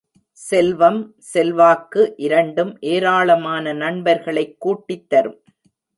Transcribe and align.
செல்வம், 0.31 1.15
செல்வாக்கு 1.17 2.13
இரண்டும் 2.17 2.77
ஏராளமான 2.79 3.73
நண்பர்களைக் 3.73 4.59
கூட்டித் 4.59 5.09
தரும். 5.09 5.41